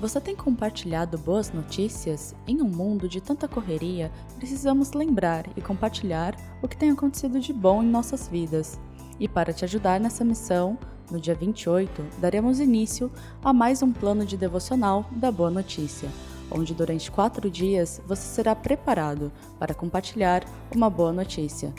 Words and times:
Você 0.00 0.18
tem 0.18 0.34
compartilhado 0.34 1.18
boas 1.18 1.52
notícias? 1.52 2.34
Em 2.46 2.62
um 2.62 2.68
mundo 2.68 3.06
de 3.06 3.20
tanta 3.20 3.46
correria, 3.46 4.10
precisamos 4.38 4.92
lembrar 4.92 5.46
e 5.54 5.60
compartilhar 5.60 6.34
o 6.62 6.66
que 6.66 6.74
tem 6.76 6.90
acontecido 6.90 7.38
de 7.38 7.52
bom 7.52 7.82
em 7.82 7.86
nossas 7.86 8.26
vidas. 8.26 8.80
E 9.18 9.28
para 9.28 9.52
te 9.52 9.62
ajudar 9.62 10.00
nessa 10.00 10.24
missão, 10.24 10.78
no 11.10 11.20
dia 11.20 11.34
28, 11.34 12.02
daremos 12.18 12.60
início 12.60 13.12
a 13.44 13.52
mais 13.52 13.82
um 13.82 13.92
plano 13.92 14.24
de 14.24 14.38
devocional 14.38 15.04
da 15.12 15.30
Boa 15.30 15.50
Notícia, 15.50 16.08
onde 16.50 16.72
durante 16.72 17.10
quatro 17.10 17.50
dias 17.50 18.00
você 18.06 18.22
será 18.22 18.56
preparado 18.56 19.30
para 19.58 19.74
compartilhar 19.74 20.46
uma 20.74 20.88
boa 20.88 21.12
notícia. 21.12 21.74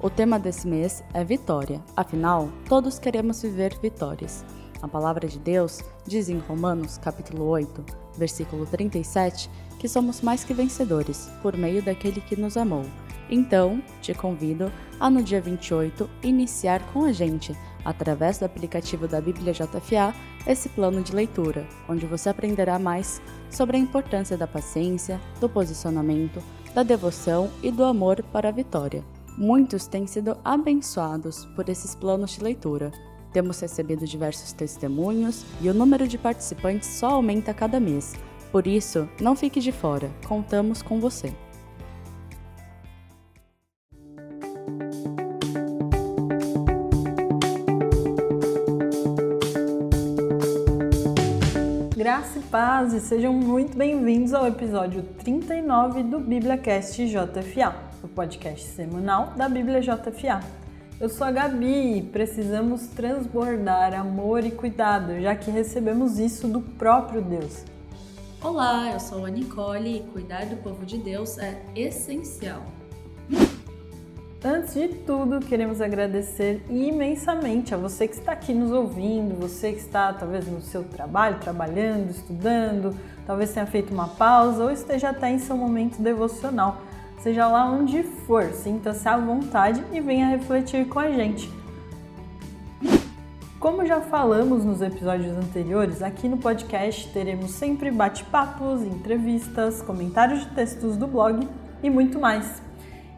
O 0.00 0.08
tema 0.08 0.38
desse 0.38 0.66
mês 0.66 1.04
é 1.12 1.22
vitória, 1.22 1.82
afinal, 1.94 2.48
todos 2.70 2.98
queremos 2.98 3.42
viver 3.42 3.78
vitórias. 3.82 4.42
A 4.82 4.88
palavra 4.88 5.26
de 5.26 5.38
Deus 5.38 5.80
diz 6.06 6.28
em 6.28 6.38
Romanos, 6.38 6.98
capítulo 6.98 7.44
8, 7.46 7.84
versículo 8.16 8.66
37, 8.66 9.50
que 9.78 9.88
somos 9.88 10.20
mais 10.20 10.44
que 10.44 10.54
vencedores 10.54 11.30
por 11.42 11.56
meio 11.56 11.82
daquele 11.82 12.20
que 12.20 12.36
nos 12.36 12.56
amou. 12.56 12.84
Então, 13.28 13.82
te 14.00 14.14
convido 14.14 14.70
a 15.00 15.10
no 15.10 15.22
dia 15.22 15.40
28 15.40 16.08
iniciar 16.22 16.80
com 16.92 17.04
a 17.04 17.12
gente, 17.12 17.56
através 17.84 18.38
do 18.38 18.44
aplicativo 18.44 19.08
da 19.08 19.20
Bíblia 19.20 19.52
JFA, 19.52 20.14
esse 20.46 20.68
plano 20.68 21.02
de 21.02 21.14
leitura, 21.14 21.66
onde 21.88 22.06
você 22.06 22.28
aprenderá 22.28 22.78
mais 22.78 23.20
sobre 23.50 23.76
a 23.76 23.80
importância 23.80 24.36
da 24.36 24.46
paciência, 24.46 25.20
do 25.40 25.48
posicionamento, 25.48 26.42
da 26.74 26.82
devoção 26.82 27.50
e 27.62 27.70
do 27.70 27.84
amor 27.84 28.22
para 28.32 28.48
a 28.48 28.52
vitória. 28.52 29.02
Muitos 29.36 29.86
têm 29.86 30.06
sido 30.06 30.36
abençoados 30.44 31.44
por 31.56 31.68
esses 31.68 31.94
planos 31.94 32.32
de 32.32 32.42
leitura. 32.42 32.92
Temos 33.36 33.60
recebido 33.60 34.06
diversos 34.06 34.50
testemunhos 34.54 35.44
e 35.60 35.68
o 35.68 35.74
número 35.74 36.08
de 36.08 36.16
participantes 36.16 36.88
só 36.88 37.10
aumenta 37.10 37.50
a 37.50 37.54
cada 37.54 37.78
mês. 37.78 38.14
Por 38.50 38.66
isso, 38.66 39.06
não 39.20 39.36
fique 39.36 39.60
de 39.60 39.70
fora, 39.72 40.10
contamos 40.26 40.80
com 40.80 40.98
você. 40.98 41.34
Graça 51.94 52.38
e 52.38 52.42
paz 52.50 52.94
e 52.94 53.00
sejam 53.00 53.34
muito 53.34 53.76
bem-vindos 53.76 54.32
ao 54.32 54.46
episódio 54.46 55.02
39 55.18 56.04
do 56.04 56.20
BíbliaCast 56.20 57.06
JFA, 57.06 57.76
o 58.02 58.08
podcast 58.08 58.66
semanal 58.68 59.34
da 59.36 59.46
Bíblia 59.46 59.82
JFA. 59.82 60.65
Eu 60.98 61.10
sou 61.10 61.26
a 61.26 61.30
Gabi 61.30 61.98
e 61.98 62.02
precisamos 62.02 62.86
transbordar 62.86 63.92
amor 63.92 64.46
e 64.46 64.50
cuidado, 64.50 65.20
já 65.20 65.36
que 65.36 65.50
recebemos 65.50 66.18
isso 66.18 66.48
do 66.48 66.62
próprio 66.62 67.20
Deus. 67.20 67.64
Olá, 68.42 68.90
eu 68.90 68.98
sou 68.98 69.26
a 69.26 69.28
Nicole 69.28 69.98
e 69.98 70.00
cuidar 70.04 70.46
do 70.46 70.56
povo 70.56 70.86
de 70.86 70.96
Deus 70.96 71.36
é 71.36 71.60
essencial. 71.74 72.62
Antes 74.42 74.72
de 74.72 74.88
tudo, 74.88 75.40
queremos 75.40 75.82
agradecer 75.82 76.64
imensamente 76.70 77.74
a 77.74 77.76
você 77.76 78.08
que 78.08 78.14
está 78.14 78.32
aqui 78.32 78.54
nos 78.54 78.72
ouvindo, 78.72 79.38
você 79.38 79.72
que 79.72 79.80
está 79.80 80.14
talvez 80.14 80.46
no 80.46 80.62
seu 80.62 80.82
trabalho, 80.82 81.38
trabalhando, 81.40 82.10
estudando, 82.10 82.96
talvez 83.26 83.52
tenha 83.52 83.66
feito 83.66 83.92
uma 83.92 84.08
pausa 84.08 84.64
ou 84.64 84.70
esteja 84.70 85.10
até 85.10 85.30
em 85.30 85.38
seu 85.38 85.58
momento 85.58 86.00
devocional. 86.00 86.80
Seja 87.18 87.48
lá 87.48 87.68
onde 87.70 88.02
for, 88.02 88.44
sinta-se 88.52 89.08
à 89.08 89.16
vontade 89.16 89.82
e 89.92 90.00
venha 90.00 90.28
refletir 90.28 90.86
com 90.86 90.98
a 90.98 91.10
gente. 91.10 91.50
Como 93.58 93.84
já 93.84 94.00
falamos 94.00 94.64
nos 94.64 94.80
episódios 94.80 95.36
anteriores, 95.36 96.02
aqui 96.02 96.28
no 96.28 96.36
podcast 96.36 97.12
teremos 97.12 97.50
sempre 97.50 97.90
bate-papos, 97.90 98.82
entrevistas, 98.82 99.82
comentários 99.82 100.40
de 100.40 100.54
textos 100.54 100.96
do 100.96 101.06
blog 101.06 101.48
e 101.82 101.90
muito 101.90 102.20
mais. 102.20 102.62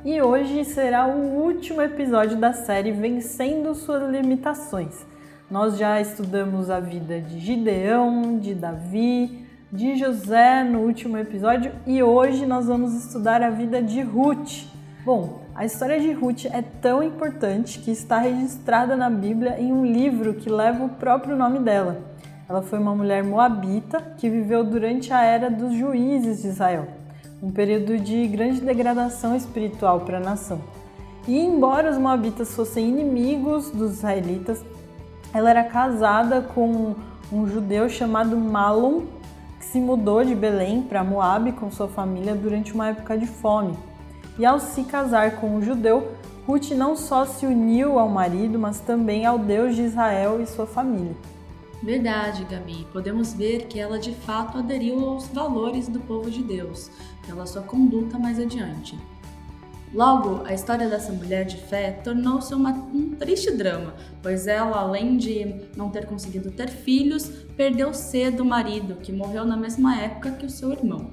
E 0.04 0.22
hoje 0.22 0.64
será 0.64 1.06
o 1.06 1.42
último 1.42 1.82
episódio 1.82 2.36
da 2.38 2.52
série 2.52 2.92
Vencendo 2.92 3.74
Suas 3.74 4.08
Limitações. 4.10 5.04
Nós 5.50 5.76
já 5.76 6.00
estudamos 6.00 6.70
a 6.70 6.78
vida 6.78 7.20
de 7.20 7.40
Gideão, 7.40 8.38
de 8.38 8.54
Davi, 8.54 9.47
de 9.70 9.96
José 9.96 10.64
no 10.64 10.78
último 10.80 11.18
episódio 11.18 11.72
e 11.86 12.02
hoje 12.02 12.46
nós 12.46 12.66
vamos 12.66 12.94
estudar 12.94 13.42
a 13.42 13.50
vida 13.50 13.82
de 13.82 14.00
Ruth. 14.00 14.64
Bom, 15.04 15.42
a 15.54 15.66
história 15.66 16.00
de 16.00 16.10
Ruth 16.10 16.46
é 16.46 16.62
tão 16.62 17.02
importante 17.02 17.78
que 17.78 17.90
está 17.90 18.18
registrada 18.18 18.96
na 18.96 19.10
Bíblia 19.10 19.60
em 19.60 19.70
um 19.70 19.84
livro 19.84 20.32
que 20.32 20.48
leva 20.48 20.84
o 20.84 20.88
próprio 20.88 21.36
nome 21.36 21.58
dela. 21.58 22.00
Ela 22.48 22.62
foi 22.62 22.78
uma 22.78 22.94
mulher 22.94 23.22
moabita 23.22 24.00
que 24.16 24.30
viveu 24.30 24.64
durante 24.64 25.12
a 25.12 25.22
era 25.22 25.50
dos 25.50 25.74
juízes 25.74 26.40
de 26.40 26.48
Israel, 26.48 26.88
um 27.42 27.50
período 27.50 27.98
de 27.98 28.26
grande 28.26 28.62
degradação 28.62 29.36
espiritual 29.36 30.00
para 30.00 30.16
a 30.16 30.20
nação. 30.20 30.62
E 31.26 31.38
embora 31.38 31.90
os 31.90 31.98
moabitas 31.98 32.54
fossem 32.54 32.88
inimigos 32.88 33.70
dos 33.70 33.98
israelitas, 33.98 34.64
ela 35.34 35.50
era 35.50 35.64
casada 35.64 36.40
com 36.40 36.94
um 37.30 37.46
judeu 37.46 37.86
chamado 37.90 38.34
Malom, 38.34 39.02
que 39.02 39.17
se 39.70 39.78
mudou 39.80 40.24
de 40.24 40.34
Belém 40.34 40.80
para 40.82 41.04
Moabe 41.04 41.52
com 41.52 41.70
sua 41.70 41.88
família 41.88 42.34
durante 42.34 42.72
uma 42.72 42.88
época 42.88 43.18
de 43.18 43.26
fome. 43.26 43.76
E 44.38 44.46
ao 44.46 44.58
se 44.58 44.84
casar 44.84 45.36
com 45.36 45.56
um 45.56 45.62
judeu, 45.62 46.12
Ruth 46.46 46.70
não 46.70 46.96
só 46.96 47.26
se 47.26 47.44
uniu 47.44 47.98
ao 47.98 48.08
marido, 48.08 48.58
mas 48.58 48.80
também 48.80 49.26
ao 49.26 49.38
Deus 49.38 49.76
de 49.76 49.82
Israel 49.82 50.40
e 50.40 50.46
sua 50.46 50.66
família. 50.66 51.14
Verdade, 51.82 52.44
Gabi. 52.44 52.86
Podemos 52.92 53.34
ver 53.34 53.66
que 53.66 53.78
ela 53.78 53.98
de 53.98 54.14
fato 54.14 54.58
aderiu 54.58 55.06
aos 55.06 55.28
valores 55.28 55.86
do 55.86 56.00
povo 56.00 56.30
de 56.30 56.42
Deus, 56.42 56.90
pela 57.26 57.46
sua 57.46 57.62
conduta 57.62 58.18
mais 58.18 58.38
adiante. 58.40 58.98
Logo, 59.92 60.42
a 60.44 60.52
história 60.52 60.86
dessa 60.86 61.12
mulher 61.12 61.44
de 61.46 61.56
fé 61.56 61.92
tornou-se 62.04 62.54
um 62.54 63.14
triste 63.18 63.50
drama, 63.50 63.94
pois 64.22 64.46
ela, 64.46 64.80
além 64.80 65.16
de 65.16 65.54
não 65.76 65.88
ter 65.88 66.04
conseguido 66.04 66.50
ter 66.50 66.68
filhos, 66.68 67.28
perdeu 67.56 67.94
cedo 67.94 68.42
o 68.42 68.46
marido, 68.46 68.96
que 68.96 69.10
morreu 69.10 69.46
na 69.46 69.56
mesma 69.56 69.98
época 69.98 70.32
que 70.32 70.44
o 70.44 70.50
seu 70.50 70.72
irmão. 70.72 71.10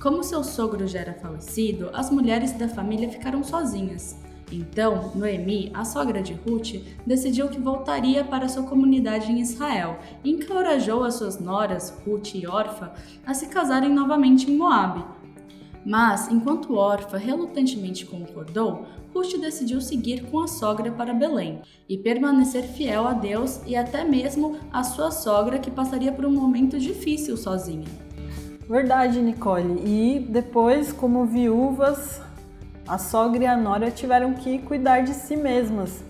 Como 0.00 0.22
seu 0.22 0.44
sogro 0.44 0.86
já 0.86 1.00
era 1.00 1.14
falecido, 1.14 1.88
as 1.94 2.10
mulheres 2.10 2.52
da 2.52 2.68
família 2.68 3.08
ficaram 3.08 3.42
sozinhas. 3.42 4.20
Então, 4.50 5.12
Noemi, 5.14 5.70
a 5.72 5.82
sogra 5.82 6.22
de 6.22 6.34
Ruth, 6.34 6.74
decidiu 7.06 7.48
que 7.48 7.58
voltaria 7.58 8.22
para 8.22 8.48
sua 8.48 8.64
comunidade 8.64 9.32
em 9.32 9.40
Israel 9.40 9.98
e 10.22 10.32
encorajou 10.32 11.02
as 11.04 11.14
suas 11.14 11.40
noras, 11.40 11.94
Ruth 12.04 12.34
e 12.34 12.46
Orfa, 12.46 12.92
a 13.24 13.32
se 13.32 13.46
casarem 13.46 13.88
novamente 13.88 14.50
em 14.50 14.56
Moabe, 14.56 15.02
mas, 15.84 16.30
enquanto 16.30 16.74
Orfa 16.74 17.16
relutantemente 17.16 18.06
concordou, 18.06 18.86
Ruth 19.14 19.38
decidiu 19.40 19.80
seguir 19.80 20.24
com 20.30 20.40
a 20.40 20.48
sogra 20.48 20.90
para 20.90 21.12
Belém 21.12 21.60
e 21.88 21.98
permanecer 21.98 22.62
fiel 22.62 23.06
a 23.06 23.12
Deus 23.12 23.60
e 23.66 23.76
até 23.76 24.04
mesmo 24.04 24.56
a 24.72 24.82
sua 24.82 25.10
sogra 25.10 25.58
que 25.58 25.70
passaria 25.70 26.12
por 26.12 26.24
um 26.24 26.32
momento 26.32 26.78
difícil 26.78 27.36
sozinha. 27.36 27.88
Verdade, 28.68 29.20
Nicole. 29.20 29.82
E 29.84 30.20
depois, 30.30 30.92
como 30.92 31.26
viúvas, 31.26 32.22
a 32.86 32.96
sogra 32.96 33.44
e 33.44 33.46
a 33.46 33.56
nora 33.56 33.90
tiveram 33.90 34.32
que 34.32 34.58
cuidar 34.60 35.00
de 35.00 35.12
si 35.12 35.36
mesmas. 35.36 36.02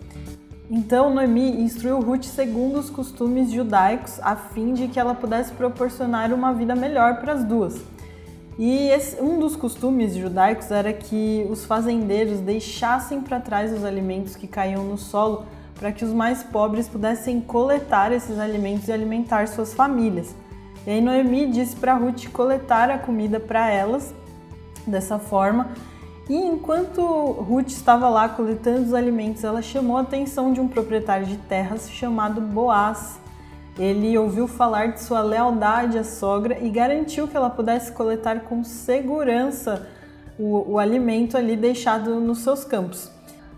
Então 0.70 1.12
Noemi 1.12 1.60
instruiu 1.60 2.00
Ruth 2.00 2.24
segundo 2.24 2.78
os 2.78 2.88
costumes 2.88 3.50
judaicos, 3.50 4.20
a 4.22 4.36
fim 4.36 4.72
de 4.72 4.88
que 4.88 4.98
ela 4.98 5.14
pudesse 5.14 5.52
proporcionar 5.52 6.32
uma 6.32 6.54
vida 6.54 6.74
melhor 6.74 7.20
para 7.20 7.32
as 7.34 7.44
duas. 7.44 7.91
E 8.58 8.88
esse, 8.88 9.20
um 9.20 9.38
dos 9.38 9.56
costumes 9.56 10.14
judaicos 10.14 10.70
era 10.70 10.92
que 10.92 11.46
os 11.50 11.64
fazendeiros 11.64 12.40
deixassem 12.40 13.20
para 13.20 13.40
trás 13.40 13.72
os 13.72 13.84
alimentos 13.84 14.36
que 14.36 14.46
caíam 14.46 14.84
no 14.84 14.98
solo 14.98 15.46
para 15.74 15.90
que 15.90 16.04
os 16.04 16.12
mais 16.12 16.42
pobres 16.44 16.86
pudessem 16.86 17.40
coletar 17.40 18.12
esses 18.12 18.38
alimentos 18.38 18.86
e 18.88 18.92
alimentar 18.92 19.48
suas 19.48 19.74
famílias. 19.74 20.34
E 20.86 20.90
aí 20.90 21.00
Noemi 21.00 21.46
disse 21.50 21.74
para 21.74 21.94
Ruth 21.94 22.28
coletar 22.32 22.90
a 22.90 22.98
comida 22.98 23.40
para 23.40 23.68
elas 23.70 24.14
dessa 24.86 25.18
forma. 25.18 25.70
E 26.28 26.36
enquanto 26.36 27.02
Ruth 27.02 27.68
estava 27.68 28.08
lá 28.08 28.28
coletando 28.28 28.82
os 28.82 28.94
alimentos, 28.94 29.42
ela 29.42 29.60
chamou 29.60 29.96
a 29.96 30.02
atenção 30.02 30.52
de 30.52 30.60
um 30.60 30.68
proprietário 30.68 31.26
de 31.26 31.36
terras 31.36 31.90
chamado 31.90 32.40
Boaz, 32.40 33.18
ele 33.78 34.16
ouviu 34.18 34.46
falar 34.46 34.92
de 34.92 35.00
sua 35.00 35.22
lealdade 35.22 35.98
à 35.98 36.04
sogra 36.04 36.58
e 36.60 36.68
garantiu 36.68 37.26
que 37.26 37.36
ela 37.36 37.48
pudesse 37.48 37.92
coletar 37.92 38.40
com 38.40 38.62
segurança 38.62 39.88
o, 40.38 40.72
o 40.72 40.78
alimento 40.78 41.36
ali 41.36 41.56
deixado 41.56 42.20
nos 42.20 42.38
seus 42.38 42.64
campos. 42.64 43.10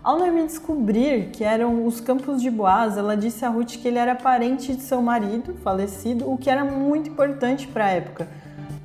Ao 0.03 0.19
Noemi 0.19 0.45
descobrir 0.45 1.31
que 1.31 1.43
eram 1.43 1.85
os 1.85 1.99
campos 1.99 2.41
de 2.41 2.49
Boaz, 2.51 2.95
ela 2.95 3.17
disse 3.17 3.43
a 3.43 3.49
Ruth 3.49 3.77
que 3.77 3.87
ele 3.87 3.97
era 3.97 4.13
parente 4.13 4.75
de 4.75 4.83
seu 4.83 5.01
marido 5.01 5.55
falecido, 5.63 6.31
o 6.31 6.37
que 6.37 6.49
era 6.49 6.63
muito 6.63 7.09
importante 7.09 7.67
para 7.67 7.85
a 7.85 7.89
época. 7.89 8.27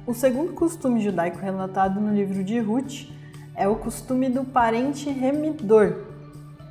O 0.07 0.15
segundo 0.15 0.55
costume 0.55 0.99
judaico 1.01 1.39
relatado 1.39 2.01
no 2.01 2.13
livro 2.15 2.43
de 2.43 2.59
Ruth 2.59 3.07
é 3.55 3.69
o 3.69 3.77
costume 3.77 4.31
do 4.31 4.45
parente 4.45 5.11
remidor, 5.11 6.07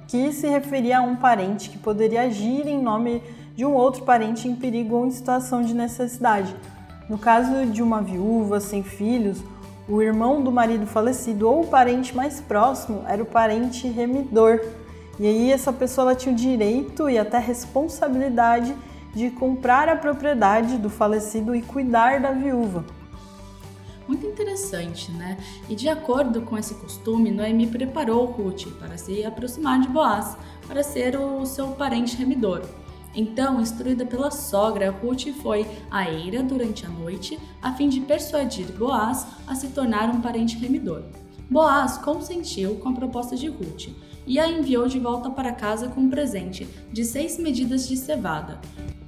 que 0.08 0.34
se 0.34 0.48
referia 0.48 0.98
a 0.98 1.04
um 1.04 1.16
parente 1.16 1.70
que 1.70 1.78
poderia 1.78 2.24
agir 2.24 2.68
em 2.68 2.82
nome 2.82 3.22
de 3.60 3.66
um 3.66 3.74
outro 3.74 4.04
parente 4.04 4.48
em 4.48 4.56
perigo 4.56 4.96
ou 4.96 5.06
em 5.06 5.12
situação 5.12 5.62
de 5.62 5.74
necessidade. 5.74 6.56
No 7.10 7.18
caso 7.18 7.66
de 7.66 7.84
uma 7.84 8.02
viúva 8.02 8.62
sem 8.62 8.84
filhos, 8.84 9.44
o 9.86 10.02
irmão 10.02 10.42
do 10.42 10.50
marido 10.50 10.88
falecido 10.88 11.50
ou 11.50 11.64
o 11.64 11.68
parente 11.68 12.16
mais 12.16 12.40
próximo 12.40 13.04
era 13.06 13.22
o 13.22 13.26
parente 13.26 13.86
remidor. 13.86 14.62
E 15.20 15.28
aí 15.28 15.52
essa 15.52 15.74
pessoa 15.74 16.16
tinha 16.16 16.32
o 16.34 16.38
direito 16.38 17.10
e 17.10 17.18
até 17.18 17.38
responsabilidade 17.38 18.74
de 19.14 19.30
comprar 19.30 19.90
a 19.90 19.96
propriedade 19.98 20.78
do 20.78 20.90
falecido 20.90 21.54
e 21.54 21.62
cuidar 21.62 22.22
da 22.22 22.32
viúva. 22.32 22.86
Muito 24.08 24.26
interessante, 24.26 25.12
né? 25.12 25.38
E 25.68 25.76
de 25.76 25.90
acordo 25.90 26.44
com 26.44 26.58
esse 26.58 26.76
costume, 26.76 27.30
Noemi 27.30 27.68
preparou 27.68 28.24
Ruth 28.26 28.68
para 28.80 28.98
se 28.98 29.26
aproximar 29.26 29.82
de 29.82 29.90
Boaz, 29.90 30.38
para 30.66 30.82
ser 30.82 31.20
o 31.20 31.46
seu 31.46 31.68
parente 31.72 32.16
remidor. 32.16 32.64
Então, 33.16 33.60
instruída 33.60 34.06
pela 34.06 34.30
sogra, 34.32 34.92
Ruth 34.92 35.28
foi 35.42 35.66
à 35.90 36.10
eira 36.10 36.44
durante 36.44 36.86
a 36.86 36.90
noite, 36.90 37.40
a 37.62 37.74
fim 37.74 37.90
de 37.90 38.02
persuadir 38.02 38.68
Boaz 38.74 39.26
a 39.48 39.56
se 39.56 39.70
tornar 39.70 40.10
um 40.10 40.22
parente 40.22 40.58
remidor. 40.58 41.04
Boaz 41.50 41.98
consentiu 41.98 42.76
com 42.76 42.90
a 42.90 42.94
proposta 42.94 43.36
de 43.36 43.48
Ruth 43.48 43.88
e 44.28 44.40
a 44.40 44.48
enviou 44.48 44.88
de 44.88 45.00
volta 45.00 45.32
para 45.32 45.52
casa 45.52 45.88
com 45.88 46.02
um 46.02 46.10
presente 46.10 46.68
de 46.94 47.04
seis 47.04 47.40
medidas 47.40 47.88
de 47.88 47.98
cevada. 47.98 48.62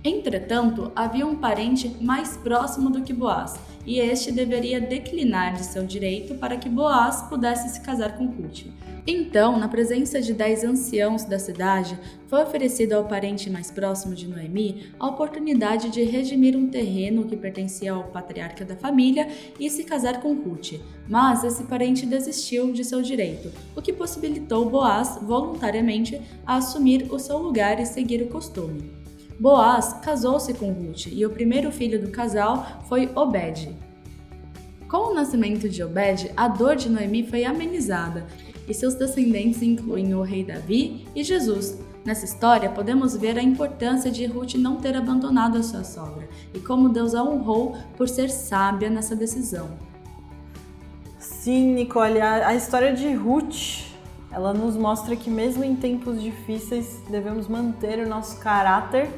Entretanto, 0.03 0.91
havia 0.95 1.27
um 1.27 1.35
parente 1.35 1.95
mais 2.01 2.35
próximo 2.37 2.89
do 2.89 3.01
que 3.01 3.13
Boaz, 3.13 3.59
e 3.85 3.99
este 3.99 4.31
deveria 4.31 4.79
declinar 4.79 5.53
de 5.53 5.63
seu 5.63 5.85
direito 5.85 6.35
para 6.35 6.57
que 6.57 6.69
Boaz 6.69 7.23
pudesse 7.23 7.69
se 7.69 7.81
casar 7.81 8.17
com 8.17 8.25
Ruth. 8.25 8.65
Então, 9.05 9.57
na 9.57 9.67
presença 9.67 10.21
de 10.21 10.31
dez 10.31 10.63
anciãos 10.63 11.23
da 11.23 11.39
cidade, 11.39 11.97
foi 12.27 12.43
oferecido 12.43 12.93
ao 12.93 13.05
parente 13.05 13.49
mais 13.49 13.71
próximo 13.71 14.13
de 14.13 14.27
Noemi 14.27 14.91
a 14.99 15.07
oportunidade 15.07 15.89
de 15.89 16.03
redimir 16.03 16.55
um 16.55 16.69
terreno 16.69 17.25
que 17.25 17.35
pertencia 17.35 17.93
ao 17.93 18.03
patriarca 18.05 18.63
da 18.63 18.75
família 18.75 19.27
e 19.59 19.69
se 19.69 19.83
casar 19.83 20.21
com 20.21 20.33
Ruth. 20.35 20.79
Mas 21.09 21.43
esse 21.43 21.63
parente 21.63 22.05
desistiu 22.05 22.71
de 22.71 22.83
seu 22.83 23.01
direito, 23.01 23.51
o 23.75 23.81
que 23.81 23.91
possibilitou 23.91 24.69
Boaz 24.69 25.17
voluntariamente 25.21 26.21
a 26.45 26.57
assumir 26.57 27.07
o 27.11 27.17
seu 27.17 27.39
lugar 27.39 27.79
e 27.79 27.85
seguir 27.85 28.21
o 28.21 28.27
costume. 28.27 29.00
Boaz 29.41 29.93
casou-se 30.03 30.53
com 30.53 30.71
Ruth 30.71 31.07
e 31.07 31.25
o 31.25 31.29
primeiro 31.31 31.71
filho 31.71 31.99
do 31.99 32.11
casal 32.11 32.83
foi 32.87 33.09
Obed. 33.15 33.75
Com 34.87 35.09
o 35.09 35.15
nascimento 35.15 35.67
de 35.67 35.83
Obed, 35.83 36.31
a 36.37 36.47
dor 36.47 36.75
de 36.75 36.87
Noemi 36.87 37.25
foi 37.25 37.43
amenizada 37.43 38.27
e 38.67 38.73
seus 38.75 38.93
descendentes 38.93 39.63
incluem 39.63 40.13
o 40.13 40.21
rei 40.21 40.43
Davi 40.43 41.07
e 41.15 41.23
Jesus. 41.23 41.75
Nessa 42.05 42.23
história, 42.23 42.69
podemos 42.69 43.17
ver 43.17 43.35
a 43.35 43.41
importância 43.41 44.11
de 44.11 44.27
Ruth 44.27 44.53
não 44.53 44.75
ter 44.75 44.95
abandonado 44.95 45.57
a 45.57 45.63
sua 45.63 45.83
sogra 45.83 46.29
e 46.53 46.59
como 46.59 46.89
Deus 46.89 47.15
a 47.15 47.23
honrou 47.23 47.75
por 47.97 48.07
ser 48.07 48.29
sábia 48.29 48.91
nessa 48.91 49.15
decisão. 49.15 49.71
Sim, 51.17 51.73
Nicole, 51.73 52.21
a, 52.21 52.49
a 52.49 52.53
história 52.53 52.93
de 52.93 53.11
Ruth, 53.11 53.87
ela 54.31 54.53
nos 54.53 54.77
mostra 54.77 55.15
que 55.15 55.31
mesmo 55.31 55.63
em 55.63 55.75
tempos 55.75 56.21
difíceis 56.21 57.01
devemos 57.09 57.47
manter 57.47 58.05
o 58.05 58.07
nosso 58.07 58.39
caráter 58.39 59.09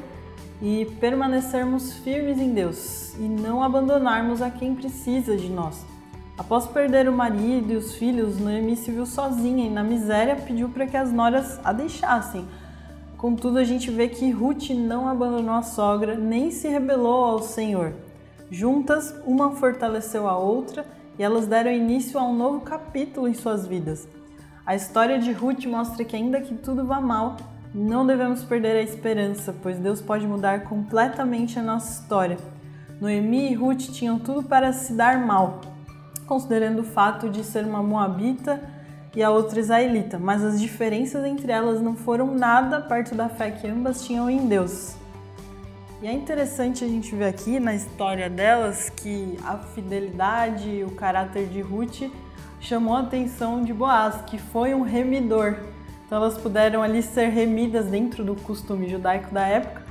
e 0.64 0.86
permanecermos 0.98 1.92
firmes 1.92 2.38
em 2.40 2.54
Deus 2.54 3.14
e 3.18 3.28
não 3.28 3.62
abandonarmos 3.62 4.40
a 4.40 4.48
quem 4.48 4.74
precisa 4.74 5.36
de 5.36 5.50
nós. 5.50 5.84
Após 6.38 6.66
perder 6.66 7.06
o 7.06 7.12
marido 7.12 7.74
e 7.74 7.76
os 7.76 7.94
filhos, 7.94 8.40
Noemi 8.40 8.74
se 8.74 8.90
viu 8.90 9.04
sozinha 9.04 9.66
e 9.66 9.70
na 9.70 9.84
miséria 9.84 10.36
pediu 10.36 10.70
para 10.70 10.86
que 10.86 10.96
as 10.96 11.12
noras 11.12 11.60
a 11.62 11.70
deixassem. 11.70 12.48
Contudo, 13.18 13.58
a 13.58 13.64
gente 13.64 13.90
vê 13.90 14.08
que 14.08 14.30
Ruth 14.30 14.70
não 14.70 15.06
abandonou 15.06 15.54
a 15.54 15.62
sogra 15.62 16.16
nem 16.16 16.50
se 16.50 16.66
rebelou 16.66 17.26
ao 17.26 17.42
Senhor. 17.42 17.92
Juntas, 18.50 19.14
uma 19.26 19.50
fortaleceu 19.50 20.26
a 20.26 20.38
outra 20.38 20.86
e 21.18 21.22
elas 21.22 21.46
deram 21.46 21.72
início 21.72 22.18
a 22.18 22.22
um 22.22 22.34
novo 22.34 22.60
capítulo 22.60 23.28
em 23.28 23.34
suas 23.34 23.66
vidas. 23.66 24.08
A 24.64 24.74
história 24.74 25.18
de 25.18 25.30
Ruth 25.30 25.66
mostra 25.66 26.06
que, 26.06 26.16
ainda 26.16 26.40
que 26.40 26.54
tudo 26.54 26.86
vá 26.86 27.02
mal, 27.02 27.36
não 27.74 28.06
devemos 28.06 28.44
perder 28.44 28.76
a 28.76 28.82
esperança, 28.82 29.52
pois 29.60 29.78
Deus 29.78 30.00
pode 30.00 30.26
mudar 30.26 30.62
completamente 30.62 31.58
a 31.58 31.62
nossa 31.62 32.00
história. 32.00 32.38
Noemi 33.00 33.50
e 33.50 33.54
Ruth 33.54 33.90
tinham 33.90 34.16
tudo 34.18 34.44
para 34.44 34.72
se 34.72 34.92
dar 34.92 35.18
mal, 35.18 35.60
considerando 36.24 36.82
o 36.82 36.84
fato 36.84 37.28
de 37.28 37.42
ser 37.42 37.64
uma 37.64 37.82
moabita 37.82 38.62
e 39.16 39.22
a 39.22 39.30
outra 39.30 39.58
israelita, 39.58 40.18
mas 40.18 40.44
as 40.44 40.60
diferenças 40.60 41.24
entre 41.24 41.50
elas 41.50 41.80
não 41.80 41.96
foram 41.96 42.32
nada 42.34 42.80
perto 42.80 43.14
da 43.16 43.28
fé 43.28 43.50
que 43.50 43.66
ambas 43.66 44.04
tinham 44.04 44.30
em 44.30 44.46
Deus. 44.46 44.94
E 46.00 46.06
é 46.06 46.12
interessante 46.12 46.84
a 46.84 46.88
gente 46.88 47.14
ver 47.14 47.26
aqui 47.26 47.58
na 47.58 47.74
história 47.74 48.30
delas 48.30 48.88
que 48.88 49.36
a 49.44 49.56
fidelidade 49.56 50.68
e 50.68 50.84
o 50.84 50.90
caráter 50.92 51.46
de 51.46 51.60
Ruth 51.60 52.02
chamou 52.60 52.94
a 52.94 53.00
atenção 53.00 53.62
de 53.62 53.72
Boaz, 53.72 54.22
que 54.26 54.38
foi 54.38 54.74
um 54.74 54.82
remidor, 54.82 55.56
então 56.06 56.18
elas 56.18 56.36
puderam 56.36 56.82
ali 56.82 57.02
ser 57.02 57.28
remidas 57.28 57.86
dentro 57.86 58.24
do 58.24 58.34
costume 58.36 58.88
judaico 58.88 59.32
da 59.32 59.46
época 59.46 59.82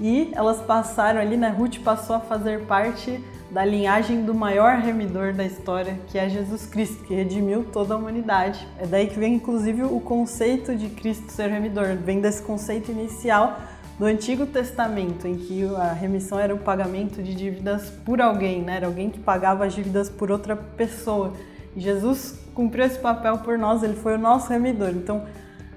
e 0.00 0.30
elas 0.34 0.60
passaram 0.62 1.20
ali, 1.20 1.36
né? 1.36 1.48
Ruth 1.50 1.78
passou 1.80 2.16
a 2.16 2.20
fazer 2.20 2.62
parte 2.66 3.22
da 3.50 3.64
linhagem 3.64 4.24
do 4.24 4.32
maior 4.32 4.76
remidor 4.78 5.34
da 5.34 5.44
história, 5.44 5.98
que 6.06 6.16
é 6.16 6.28
Jesus 6.28 6.64
Cristo, 6.66 7.04
que 7.04 7.14
redimiu 7.14 7.64
toda 7.64 7.94
a 7.94 7.96
humanidade. 7.96 8.66
É 8.78 8.86
daí 8.86 9.08
que 9.08 9.18
vem 9.18 9.34
inclusive 9.34 9.82
o 9.82 10.00
conceito 10.00 10.74
de 10.74 10.88
Cristo 10.88 11.30
ser 11.30 11.50
remidor, 11.50 11.96
vem 11.96 12.20
desse 12.20 12.40
conceito 12.42 12.90
inicial 12.90 13.60
do 13.98 14.06
Antigo 14.06 14.46
Testamento, 14.46 15.26
em 15.26 15.34
que 15.34 15.62
a 15.76 15.92
remissão 15.92 16.38
era 16.38 16.54
o 16.54 16.58
pagamento 16.58 17.22
de 17.22 17.34
dívidas 17.34 17.90
por 18.04 18.20
alguém, 18.20 18.62
né? 18.62 18.76
Era 18.76 18.86
alguém 18.86 19.10
que 19.10 19.18
pagava 19.18 19.66
as 19.66 19.74
dívidas 19.74 20.08
por 20.08 20.30
outra 20.30 20.56
pessoa. 20.56 21.34
Jesus 21.76 22.38
cumpriu 22.54 22.84
esse 22.84 22.98
papel 22.98 23.38
por 23.38 23.56
nós, 23.56 23.82
ele 23.82 23.94
foi 23.94 24.14
o 24.14 24.18
nosso 24.18 24.48
remidor. 24.50 24.90
Então, 24.90 25.24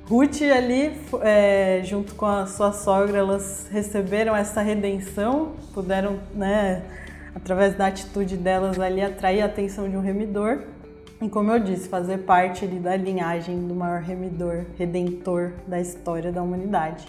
Ruth 0.05 0.41
ali, 0.41 0.99
é, 1.21 1.81
junto 1.83 2.13
com 2.15 2.25
a 2.25 2.45
sua 2.45 2.73
sogra, 2.73 3.17
elas 3.17 3.67
receberam 3.71 4.35
essa 4.35 4.61
redenção, 4.61 5.53
puderam, 5.73 6.19
né, 6.35 6.83
através 7.33 7.75
da 7.75 7.87
atitude 7.87 8.35
delas 8.35 8.79
ali, 8.79 9.01
atrair 9.01 9.41
a 9.41 9.45
atenção 9.45 9.89
de 9.89 9.95
um 9.95 10.01
remidor. 10.01 10.59
E 11.21 11.29
como 11.29 11.51
eu 11.51 11.59
disse, 11.59 11.87
fazer 11.87 12.19
parte 12.19 12.65
ali 12.65 12.79
da 12.79 12.97
linhagem 12.97 13.65
do 13.65 13.73
maior 13.73 14.01
remidor, 14.01 14.65
redentor 14.77 15.53
da 15.65 15.79
história 15.79 16.33
da 16.33 16.43
humanidade. 16.43 17.07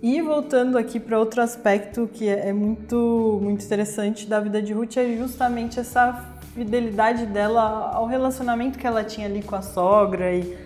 E 0.00 0.22
voltando 0.22 0.78
aqui 0.78 1.00
para 1.00 1.18
outro 1.18 1.42
aspecto 1.42 2.08
que 2.12 2.28
é 2.28 2.52
muito, 2.52 3.40
muito 3.42 3.64
interessante 3.64 4.28
da 4.28 4.38
vida 4.38 4.62
de 4.62 4.72
Ruth, 4.72 4.96
é 4.96 5.16
justamente 5.16 5.80
essa 5.80 6.37
fidelidade 6.58 7.24
dela 7.26 7.92
ao 7.94 8.06
relacionamento 8.06 8.78
que 8.78 8.86
ela 8.86 9.04
tinha 9.04 9.26
ali 9.28 9.42
com 9.42 9.54
a 9.54 9.62
sogra 9.62 10.32
e 10.32 10.58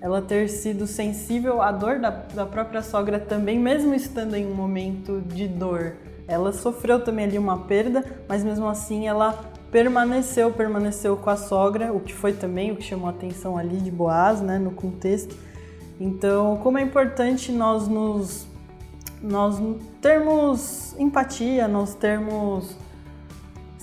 ela 0.00 0.20
ter 0.20 0.48
sido 0.48 0.86
sensível 0.86 1.62
à 1.62 1.70
dor 1.70 2.00
da, 2.00 2.10
da 2.10 2.44
própria 2.44 2.82
sogra 2.82 3.20
também, 3.20 3.58
mesmo 3.58 3.94
estando 3.94 4.34
em 4.34 4.44
um 4.44 4.54
momento 4.54 5.20
de 5.20 5.46
dor. 5.46 5.94
Ela 6.26 6.52
sofreu 6.52 7.02
também 7.02 7.26
ali 7.26 7.38
uma 7.38 7.60
perda, 7.60 8.04
mas 8.28 8.42
mesmo 8.42 8.66
assim 8.66 9.06
ela 9.06 9.32
permaneceu, 9.70 10.50
permaneceu 10.50 11.16
com 11.16 11.30
a 11.30 11.36
sogra, 11.36 11.92
o 11.92 12.00
que 12.00 12.12
foi 12.12 12.32
também 12.32 12.72
o 12.72 12.76
que 12.76 12.82
chamou 12.82 13.06
a 13.06 13.10
atenção 13.10 13.56
ali 13.56 13.76
de 13.76 13.90
Boaz, 13.90 14.40
né, 14.40 14.58
no 14.58 14.72
contexto. 14.72 15.36
Então, 16.00 16.56
como 16.56 16.76
é 16.76 16.82
importante 16.82 17.52
nós 17.52 17.86
nos 17.86 18.46
nós 19.22 19.58
termos 20.00 20.94
empatia, 20.98 21.66
nós 21.66 21.94
termos 21.94 22.76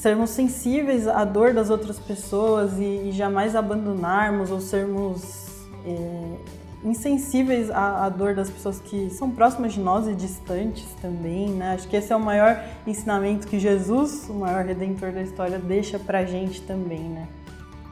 sermos 0.04 0.32
sensíveis 0.32 1.08
à 1.08 1.24
dor 1.24 1.54
das 1.54 1.70
outras 1.70 1.98
pessoas 1.98 2.78
e, 2.78 3.08
e 3.08 3.12
jamais 3.14 3.56
abandonarmos 3.56 4.52
ou 4.52 4.60
sermos 4.60 5.64
é, 5.86 6.36
insensíveis 6.84 7.72
à, 7.72 8.06
à, 8.06 8.10
dor 8.10 8.36
das 8.36 8.50
pessoas 8.50 8.82
que 8.82 9.10
são 9.12 9.32
próximas 9.32 9.72
de 9.72 9.80
nós 9.80 10.06
e 10.06 10.14
distantes 10.14 10.86
também, 11.02 11.52
né? 11.52 11.76
Acho 11.76 11.88
que 11.88 11.96
esse 11.96 12.12
é 12.12 12.16
o 12.18 12.20
maior 12.20 12.62
ensinamento 12.86 13.48
que 13.48 13.58
Jesus, 13.58 14.28
o 14.28 14.34
maior 14.34 14.66
redentor 14.66 15.14
da 15.14 15.22
história, 15.22 15.58
deixa 15.58 15.98
pra 15.98 16.26
gente 16.26 16.62
também, 16.64 17.04
né? 17.04 17.26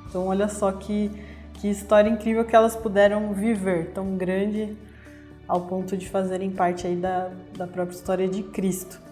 Então 0.09 0.27
olha 0.27 0.49
só 0.49 0.69
que, 0.69 1.09
que 1.53 1.69
história 1.69 2.09
incrível 2.09 2.43
que 2.43 2.53
elas 2.53 2.75
puderam 2.75 3.31
viver, 3.31 3.91
tão 3.93 4.17
grande 4.17 4.75
ao 5.47 5.61
ponto 5.61 5.95
de 5.95 6.09
fazerem 6.09 6.51
parte 6.51 6.85
aí 6.85 6.97
da, 6.97 7.29
da 7.57 7.65
própria 7.65 7.95
história 7.95 8.27
de 8.27 8.43
Cristo. 8.43 9.10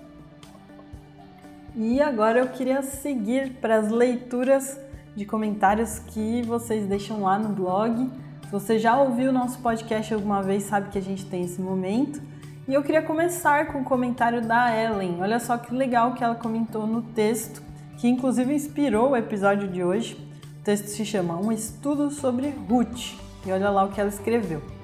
E 1.80 2.02
agora 2.02 2.40
eu 2.40 2.50
queria 2.50 2.84
seguir 2.84 3.54
para 3.62 3.78
as 3.78 3.90
leituras 3.90 4.80
de 5.16 5.26
comentários 5.26 5.98
que 5.98 6.44
vocês 6.44 6.86
deixam 6.86 7.24
lá 7.24 7.40
no 7.40 7.50
blog 7.50 8.10
se 8.50 8.52
você 8.52 8.80
já 8.80 9.00
ouviu 9.00 9.30
o 9.30 9.32
nosso 9.32 9.60
podcast 9.60 10.12
alguma 10.12 10.42
vez, 10.42 10.64
sabe 10.64 10.90
que 10.90 10.98
a 10.98 11.02
gente 11.02 11.24
tem 11.24 11.44
esse 11.44 11.62
momento. 11.62 12.20
E 12.68 12.74
eu 12.74 12.82
queria 12.82 13.04
começar 13.04 13.68
com 13.68 13.82
o 13.82 13.84
comentário 13.84 14.42
da 14.42 14.76
Ellen. 14.76 15.22
Olha 15.22 15.40
só 15.40 15.56
que 15.56 15.72
legal 15.72 16.16
que 16.16 16.24
ela 16.24 16.34
comentou 16.34 16.88
no 16.88 17.04
texto, 17.04 17.62
que 18.00 18.08
inclusive 18.08 18.52
inspirou 18.52 19.12
o 19.12 19.16
episódio 19.16 19.68
de 19.68 19.84
hoje. 19.84 20.18
O 20.62 20.64
texto 20.64 20.88
se 20.88 21.06
chama 21.06 21.40
Um 21.40 21.52
Estudo 21.52 22.10
sobre 22.10 22.50
Ruth. 22.68 23.20
E 23.46 23.52
olha 23.52 23.70
lá 23.70 23.84
o 23.84 23.90
que 23.90 24.02
ela 24.02 24.10
escreveu. 24.10 24.79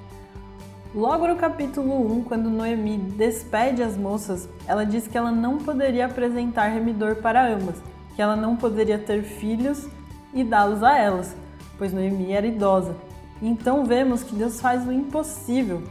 Logo 0.96 1.28
no 1.28 1.36
capítulo 1.36 2.10
1, 2.20 2.24
quando 2.24 2.48
Noemi 2.48 2.96
despede 2.96 3.82
as 3.82 3.98
moças, 3.98 4.48
ela 4.66 4.82
diz 4.82 5.06
que 5.06 5.18
ela 5.18 5.30
não 5.30 5.58
poderia 5.58 6.06
apresentar 6.06 6.68
remidor 6.68 7.16
para 7.16 7.46
ambas, 7.46 7.74
que 8.14 8.22
ela 8.22 8.34
não 8.34 8.56
poderia 8.56 8.98
ter 8.98 9.22
filhos 9.22 9.86
e 10.32 10.42
dá-los 10.42 10.82
a 10.82 10.96
elas, 10.96 11.36
pois 11.76 11.92
Noemi 11.92 12.32
era 12.32 12.46
idosa. 12.46 12.96
Então 13.42 13.84
vemos 13.84 14.22
que 14.22 14.34
Deus 14.34 14.58
faz 14.58 14.88
o 14.88 14.90
impossível 14.90 15.82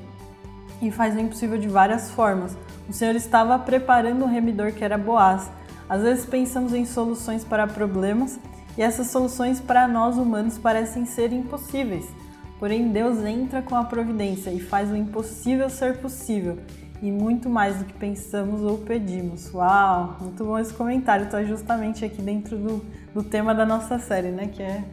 e 0.81 0.89
faz 0.89 1.15
o 1.15 1.19
impossível 1.19 1.59
de 1.59 1.67
várias 1.67 2.09
formas. 2.09 2.57
O 2.89 2.91
Senhor 2.91 3.15
estava 3.15 3.59
preparando 3.59 4.25
um 4.25 4.27
remidor 4.27 4.71
que 4.71 4.83
era 4.83 4.97
Boaz. 4.97 5.51
Às 5.87 6.01
vezes 6.01 6.25
pensamos 6.25 6.73
em 6.73 6.83
soluções 6.83 7.43
para 7.43 7.67
problemas 7.67 8.39
e 8.75 8.81
essas 8.81 9.11
soluções 9.11 9.61
para 9.61 9.87
nós 9.87 10.17
humanos 10.17 10.57
parecem 10.57 11.05
ser 11.05 11.31
impossíveis. 11.31 12.24
Porém, 12.59 12.91
Deus 12.91 13.23
entra 13.23 13.61
com 13.61 13.75
a 13.75 13.83
providência 13.83 14.49
e 14.49 14.59
faz 14.59 14.89
o 14.89 14.95
impossível 14.95 15.69
ser 15.69 15.97
possível 15.97 16.57
e 17.01 17.11
muito 17.11 17.49
mais 17.49 17.77
do 17.77 17.85
que 17.85 17.93
pensamos 17.93 18.61
ou 18.61 18.77
pedimos. 18.77 19.53
Uau, 19.53 20.17
muito 20.21 20.43
bom 20.43 20.57
esse 20.57 20.73
comentário. 20.73 21.25
Está 21.25 21.43
justamente 21.43 22.05
aqui 22.05 22.21
dentro 22.21 22.57
do, 22.57 22.85
do 23.13 23.23
tema 23.23 23.53
da 23.53 23.65
nossa 23.65 23.99
série, 23.99 24.29
né? 24.29 24.47
Que 24.47 24.63
é 24.63 24.83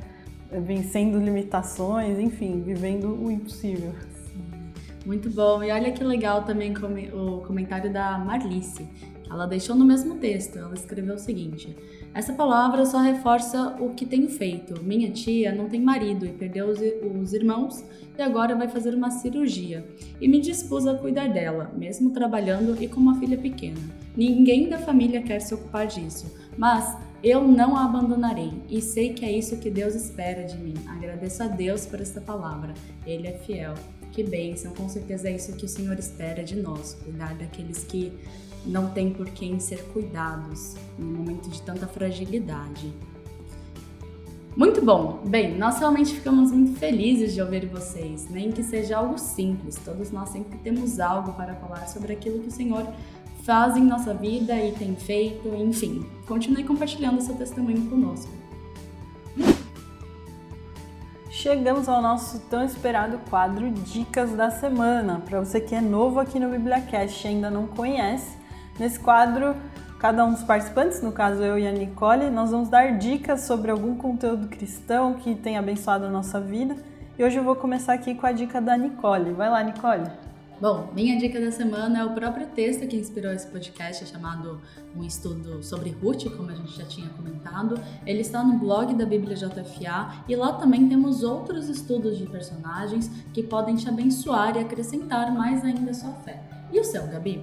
vencendo 0.61 1.19
limitações, 1.19 2.19
enfim, 2.19 2.61
vivendo 2.61 3.14
o 3.14 3.31
impossível. 3.31 3.95
Muito 5.07 5.31
bom. 5.31 5.62
E 5.62 5.71
olha 5.71 5.90
que 5.92 6.04
legal 6.04 6.45
também 6.45 6.75
o 7.12 7.42
comentário 7.47 7.92
da 7.92 8.19
Marlice. 8.19 8.87
Ela 9.28 9.47
deixou 9.47 9.75
no 9.75 9.85
mesmo 9.85 10.16
texto. 10.16 10.59
Ela 10.59 10.75
escreveu 10.75 11.14
o 11.14 11.19
seguinte: 11.19 11.76
Essa 12.14 12.35
palavra 12.35 12.85
só 12.85 12.99
reforça 12.99 13.75
o 13.81 13.95
que 13.95 14.04
tenho 14.04 14.28
feito. 14.28 14.83
Minha 14.85 15.11
tia 15.11 15.54
não 15.54 15.69
tem 15.69 15.81
marido 15.81 16.26
e 16.26 16.33
perdeu 16.33 16.66
os, 16.66 16.78
os 16.78 17.33
irmãos 17.33 17.83
e 18.19 18.23
agora 18.23 18.54
vai 18.54 18.69
fazer 18.69 18.95
uma 18.95 19.11
cirurgia. 19.11 19.87
E 20.21 20.28
me 20.28 20.40
dispus 20.40 20.87
a 20.87 20.95
cuidar 20.95 21.28
dela, 21.28 21.73
mesmo 21.75 22.11
trabalhando 22.11 22.76
e 22.83 22.87
com 22.87 23.00
uma 23.00 23.19
filha 23.19 23.38
pequena. 23.38 23.81
Ninguém 24.14 24.69
da 24.69 24.78
família 24.78 25.23
quer 25.23 25.40
se 25.40 25.54
ocupar 25.54 25.87
disso, 25.87 26.31
mas 26.59 26.97
eu 27.23 27.47
não 27.47 27.76
a 27.76 27.85
abandonarei 27.85 28.52
e 28.69 28.83
sei 28.83 29.14
que 29.14 29.25
é 29.25 29.33
isso 29.33 29.59
que 29.59 29.71
Deus 29.71 29.95
espera 29.95 30.45
de 30.45 30.59
mim. 30.59 30.75
Agradeço 30.87 31.42
a 31.42 31.47
Deus 31.47 31.87
por 31.87 32.00
esta 32.00 32.21
palavra. 32.21 32.75
Ele 33.07 33.28
é 33.28 33.33
fiel. 33.33 33.75
Que 34.12 34.23
bênção, 34.23 34.75
com 34.75 34.88
certeza 34.88 35.28
é 35.28 35.37
isso 35.37 35.57
que 35.57 35.64
o 35.64 35.69
Senhor 35.69 35.99
espera 35.99 36.45
de 36.45 36.54
nós, 36.57 36.95
cuidar 37.02 37.35
daqueles 37.35 37.83
que 37.83 38.12
não 38.66 38.90
têm 38.90 39.11
por 39.11 39.28
quem 39.31 39.59
ser 39.59 39.83
cuidados 39.87 40.75
em 40.99 41.02
um 41.02 41.14
momento 41.14 41.49
de 41.49 41.62
tanta 41.62 41.87
fragilidade. 41.87 42.92
Muito 44.54 44.85
bom! 44.85 45.23
Bem, 45.25 45.57
nós 45.57 45.78
realmente 45.78 46.14
ficamos 46.14 46.52
muito 46.52 46.78
felizes 46.78 47.33
de 47.33 47.40
ouvir 47.40 47.64
vocês, 47.66 48.28
nem 48.28 48.52
que 48.52 48.62
seja 48.62 48.99
algo 48.99 49.16
simples. 49.19 49.76
Todos 49.83 50.11
nós 50.11 50.28
sempre 50.28 50.59
temos 50.59 51.00
algo 51.00 51.33
para 51.33 51.54
falar 51.54 51.87
sobre 51.88 52.12
aquilo 52.12 52.40
que 52.40 52.49
o 52.49 52.52
Senhor 52.52 52.87
faz 53.45 53.78
em 53.78 53.83
nossa 53.83 54.12
vida 54.12 54.54
e 54.54 54.73
tem 54.73 54.95
feito, 54.95 55.49
enfim. 55.54 56.04
Continue 56.26 56.64
compartilhando 56.64 57.23
seu 57.23 57.35
testemunho 57.35 57.88
conosco. 57.88 58.41
Chegamos 61.42 61.88
ao 61.88 62.00
nosso 62.00 62.38
tão 62.49 62.64
esperado 62.64 63.18
quadro 63.28 63.68
Dicas 63.68 64.30
da 64.30 64.49
Semana. 64.49 65.20
Para 65.28 65.40
você 65.40 65.61
que 65.61 65.75
é 65.75 65.80
novo 65.80 66.20
aqui 66.20 66.38
no 66.38 66.49
BibliaCast 66.49 67.26
e 67.26 67.30
ainda 67.30 67.50
não 67.50 67.66
conhece, 67.66 68.38
nesse 68.78 69.00
quadro, 69.00 69.56
cada 69.99 70.25
um 70.25 70.34
dos 70.34 70.44
participantes, 70.44 71.02
no 71.02 71.11
caso 71.11 71.42
eu 71.42 71.58
e 71.58 71.66
a 71.66 71.72
Nicole, 71.72 72.30
nós 72.30 72.52
vamos 72.52 72.68
dar 72.68 72.96
dicas 72.96 73.40
sobre 73.40 73.72
algum 73.72 73.96
conteúdo 73.96 74.46
cristão 74.46 75.14
que 75.14 75.34
tenha 75.34 75.58
abençoado 75.58 76.04
a 76.04 76.11
nossa 76.11 76.40
vida. 76.40 76.76
E 77.18 77.25
hoje 77.25 77.38
eu 77.38 77.42
vou 77.42 77.56
começar 77.56 77.94
aqui 77.94 78.14
com 78.14 78.25
a 78.25 78.30
dica 78.30 78.61
da 78.61 78.76
Nicole. 78.76 79.32
Vai 79.32 79.50
lá, 79.50 79.64
Nicole! 79.64 80.22
Bom, 80.62 80.90
minha 80.95 81.19
dica 81.19 81.40
da 81.40 81.50
semana 81.50 81.99
é 81.99 82.04
o 82.04 82.11
próprio 82.11 82.47
texto 82.47 82.87
que 82.87 82.95
inspirou 82.97 83.33
esse 83.33 83.49
podcast, 83.49 84.07
chamado 84.07 84.61
Um 84.97 85.02
Estudo 85.02 85.61
sobre 85.61 85.90
Ruth, 85.90 86.31
como 86.37 86.50
a 86.50 86.54
gente 86.54 86.78
já 86.78 86.85
tinha 86.85 87.09
comentado. 87.09 87.81
Ele 88.07 88.21
está 88.21 88.45
no 88.45 88.61
blog 88.61 88.95
da 88.95 89.04
Bíblia 89.04 89.35
JFA 89.35 90.23
e 90.28 90.37
lá 90.37 90.52
também 90.52 90.88
temos 90.88 91.25
outros 91.25 91.69
estudos 91.69 92.16
de 92.16 92.26
personagens 92.26 93.11
que 93.35 93.42
podem 93.42 93.75
te 93.75 93.88
abençoar 93.88 94.57
e 94.57 94.61
acrescentar 94.61 95.35
mais 95.35 95.64
ainda 95.64 95.90
a 95.90 95.95
sua 95.95 96.12
fé. 96.25 96.40
E 96.73 96.78
o 96.78 96.85
seu, 96.85 97.09
Gabi? 97.09 97.42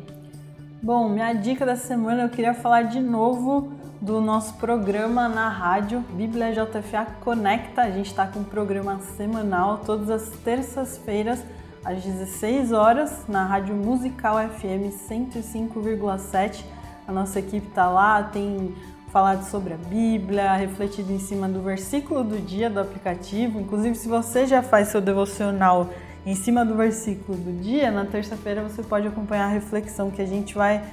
Bom, 0.82 1.10
minha 1.10 1.34
dica 1.34 1.66
da 1.66 1.76
semana 1.76 2.24
eu 2.24 2.30
queria 2.30 2.54
falar 2.54 2.84
de 2.84 3.02
novo 3.02 3.74
do 4.00 4.22
nosso 4.22 4.54
programa 4.54 5.28
na 5.28 5.50
rádio 5.50 6.00
Bíblia 6.14 6.54
JFA 6.54 7.06
Conecta. 7.20 7.82
A 7.82 7.92
gente 7.92 8.06
está 8.06 8.26
com 8.26 8.40
um 8.40 8.46
programa 8.46 8.98
semanal 9.18 9.80
todas 9.80 10.10
as 10.10 10.30
terças-feiras 10.38 11.44
às 11.84 12.04
16 12.04 12.72
horas 12.72 13.26
na 13.28 13.46
Rádio 13.46 13.76
Musical 13.76 14.38
FM 14.50 14.92
105,7. 15.10 16.64
A 17.08 17.12
nossa 17.12 17.40
equipe 17.40 17.68
está 17.68 17.90
lá, 17.90 18.24
tem 18.24 18.76
falado 19.12 19.44
sobre 19.50 19.74
a 19.74 19.78
Bíblia, 19.78 20.54
refletido 20.54 21.12
em 21.12 21.20
cima 21.20 21.48
do 21.48 21.62
versículo 21.62 22.24
do 22.24 22.38
dia 22.38 22.70
do 22.70 22.80
aplicativo. 22.80 23.60
Inclusive, 23.60 23.96
se 23.96 24.08
você 24.08 24.46
já 24.46 24.62
faz 24.62 24.90
seu 24.90 25.02
devocional 25.02 25.90
em 26.26 26.36
cima 26.36 26.64
do 26.66 26.76
versículo 26.76 27.38
do 27.38 27.52
dia, 27.62 27.90
na 27.90 28.06
terça-feira 28.06 28.62
você 28.62 28.84
pode 28.84 29.08
acompanhar 29.08 29.46
a 29.46 29.50
reflexão 29.50 30.12
que 30.12 30.22
a 30.22 30.28
gente 30.28 30.54
vai 30.54 30.84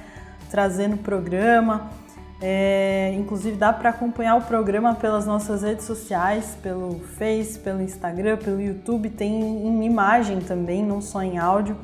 trazer 0.49 0.87
no 0.87 0.97
programa. 0.97 1.91
É, 2.39 3.15
inclusive 3.17 3.57
dá 3.57 3.73
para 3.73 3.89
acompanhar 3.89 4.35
o 4.35 4.41
programa 4.41 4.93
pelas 4.93 5.25
nossas 5.25 5.63
redes 5.63 5.85
sociais, 5.85 6.55
pelo 6.61 6.99
Face, 6.99 7.57
pelo 7.57 7.81
Instagram, 7.81 8.37
pelo 8.37 8.61
YouTube, 8.61 9.09
tem 9.09 9.41
em 9.41 9.83
imagem 9.83 10.39
também, 10.39 10.85
não 10.85 11.01
só 11.01 11.23
em 11.23 11.39
áudio. 11.39 11.75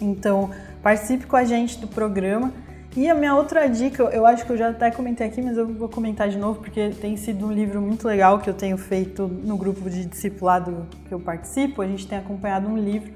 Então 0.00 0.50
participe 0.82 1.26
com 1.26 1.36
a 1.36 1.44
gente 1.44 1.78
do 1.78 1.88
programa. 1.88 2.52
E 2.96 3.08
a 3.08 3.14
minha 3.14 3.34
outra 3.34 3.68
dica, 3.68 4.02
eu 4.04 4.26
acho 4.26 4.44
que 4.44 4.50
eu 4.50 4.56
já 4.56 4.70
até 4.70 4.90
comentei 4.90 5.26
aqui, 5.26 5.40
mas 5.40 5.56
eu 5.56 5.66
vou 5.66 5.88
comentar 5.88 6.28
de 6.28 6.36
novo 6.36 6.60
porque 6.60 6.90
tem 7.00 7.16
sido 7.16 7.46
um 7.46 7.52
livro 7.52 7.80
muito 7.80 8.08
legal 8.08 8.40
que 8.40 8.50
eu 8.50 8.54
tenho 8.54 8.76
feito 8.76 9.28
no 9.28 9.56
grupo 9.56 9.88
de 9.88 10.04
discipulado 10.04 10.86
que 11.06 11.14
eu 11.14 11.20
participo. 11.20 11.80
A 11.80 11.86
gente 11.86 12.06
tem 12.06 12.18
acompanhado 12.18 12.66
um 12.68 12.76
livro 12.76 13.12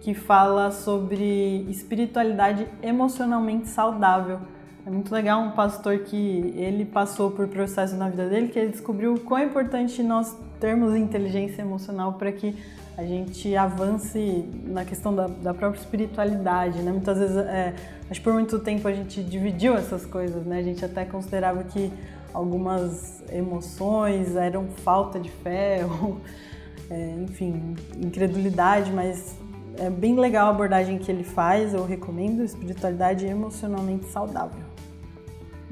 que 0.00 0.12
fala 0.12 0.72
sobre 0.72 1.64
espiritualidade 1.70 2.66
emocionalmente 2.82 3.68
saudável 3.68 4.40
é 4.84 4.90
muito 4.90 5.12
legal 5.14 5.40
um 5.42 5.52
pastor 5.52 6.00
que 6.00 6.52
ele 6.56 6.84
passou 6.84 7.30
por 7.30 7.46
processo 7.46 7.94
na 7.94 8.08
vida 8.08 8.28
dele 8.28 8.48
que 8.48 8.58
ele 8.58 8.70
descobriu 8.70 9.14
o 9.14 9.20
quão 9.20 9.42
importante 9.42 10.02
nós 10.02 10.36
termos 10.58 10.94
inteligência 10.96 11.62
emocional 11.62 12.14
para 12.14 12.32
que 12.32 12.56
a 12.96 13.04
gente 13.04 13.56
avance 13.56 14.44
na 14.64 14.84
questão 14.84 15.14
da, 15.14 15.26
da 15.26 15.54
própria 15.54 15.80
espiritualidade, 15.80 16.80
né? 16.82 16.92
Muitas 16.92 17.18
vezes, 17.18 17.36
é, 17.36 17.74
acho 18.10 18.20
que 18.20 18.24
por 18.24 18.34
muito 18.34 18.58
tempo 18.58 18.86
a 18.86 18.92
gente 18.92 19.22
dividiu 19.22 19.74
essas 19.74 20.04
coisas, 20.04 20.44
né? 20.44 20.58
A 20.58 20.62
gente 20.62 20.84
até 20.84 21.04
considerava 21.04 21.64
que 21.64 21.90
algumas 22.34 23.22
emoções 23.32 24.36
eram 24.36 24.66
falta 24.84 25.18
de 25.18 25.30
fé 25.30 25.86
ou, 26.02 26.18
é, 26.90 27.14
enfim, 27.22 27.74
incredulidade, 27.96 28.92
mas 28.92 29.36
é 29.78 29.88
bem 29.88 30.18
legal 30.18 30.48
a 30.48 30.50
abordagem 30.50 30.98
que 30.98 31.10
ele 31.10 31.24
faz, 31.24 31.72
eu 31.72 31.86
recomendo, 31.86 32.44
espiritualidade 32.44 33.24
emocionalmente 33.26 34.04
saudável. 34.06 34.71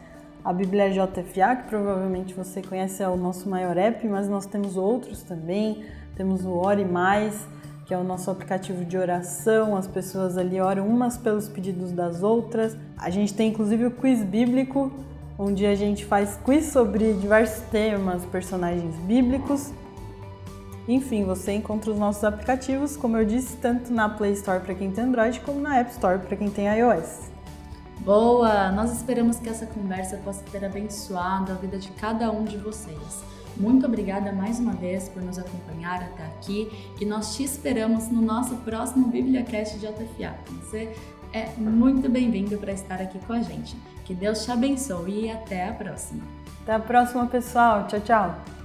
A 0.43 0.51
Bíblia 0.51 0.89
JFA, 0.89 1.57
que 1.57 1.69
provavelmente 1.69 2.33
você 2.33 2.63
conhece, 2.63 3.03
é 3.03 3.09
o 3.11 3.19
nosso 3.19 3.51
maior 3.51 3.77
app, 3.77 4.09
mas 4.09 4.27
nós 4.31 4.47
temos 4.47 4.79
outros 4.79 5.23
também. 5.23 5.85
Temos 6.17 6.43
o 6.43 6.53
Ore 6.53 6.87
Mais, 6.87 7.47
que 7.85 7.93
é 7.93 7.99
o 7.99 8.03
nosso 8.03 8.31
aplicativo 8.31 8.83
de 8.83 8.97
oração. 8.97 9.77
As 9.77 9.87
pessoas 9.87 10.39
ali 10.39 10.59
oram 10.59 10.89
umas 10.89 11.19
pelos 11.19 11.51
pedidos 11.51 11.93
das 11.93 12.23
outras. 12.23 12.75
A 12.97 13.11
gente 13.11 13.35
tem 13.35 13.51
inclusive 13.51 13.85
o 13.85 13.91
quiz 13.91 14.25
bíblico, 14.25 14.91
onde 15.39 15.67
a 15.67 15.75
gente 15.75 16.07
faz 16.07 16.39
quiz 16.47 16.65
sobre 16.73 17.13
diversos 17.13 17.63
temas, 17.67 18.25
personagens 18.25 18.95
bíblicos. 19.01 19.71
Enfim, 20.89 21.23
você 21.23 21.53
encontra 21.53 21.91
os 21.91 21.99
nossos 21.99 22.25
aplicativos, 22.25 22.97
como 22.97 23.19
eu 23.19 23.25
disse, 23.27 23.59
tanto 23.59 23.93
na 23.93 24.09
Play 24.09 24.33
Store 24.33 24.59
para 24.59 24.75
quem 24.75 24.91
tem 24.91 25.05
Android, 25.05 25.39
como 25.41 25.61
na 25.61 25.77
App 25.77 25.91
Store 25.91 26.19
para 26.19 26.35
quem 26.35 26.49
tem 26.49 26.67
iOS. 26.67 27.31
Boa! 28.01 28.73
Nós 28.73 28.93
esperamos 28.93 29.39
que 29.39 29.51
essa 29.51 29.67
conversa 29.67 30.17
possa 30.25 30.43
ter 30.51 30.65
abençoado 30.65 31.53
a 31.53 31.57
vida 31.57 31.79
de 31.79 31.91
cada 31.91 32.31
um 32.31 32.43
de 32.43 32.57
vocês. 32.57 33.23
Muito 33.55 33.85
obrigada 33.85 34.33
mais 34.33 34.59
uma 34.59 34.73
vez 34.73 35.11
por 35.11 35.21
nos 35.21 35.39
acompanhar 35.39 36.03
até 36.03 36.25
aqui 36.25 36.71
e 36.99 37.05
nós 37.05 37.37
te 37.37 37.43
esperamos 37.43 38.09
no 38.09 38.23
nosso 38.23 38.57
próximo 38.59 39.09
BíbliaCast 39.09 39.79
de 39.79 39.87
JFA. 39.87 40.35
Você 40.63 40.95
é 41.35 41.49
muito 41.59 42.09
bem-vindo 42.09 42.57
para 42.57 42.73
estar 42.73 43.01
aqui 43.03 43.19
com 43.27 43.35
a 43.35 43.43
gente. 43.43 43.77
Que 44.07 44.15
Deus 44.15 44.45
te 44.45 44.51
abençoe 44.51 45.27
e 45.27 45.31
até 45.31 45.69
a 45.69 45.73
próxima. 45.75 46.23
Até 46.63 46.73
a 46.73 46.81
próxima, 46.81 47.27
pessoal. 47.27 47.87
Tchau, 47.89 48.01
tchau. 48.01 48.58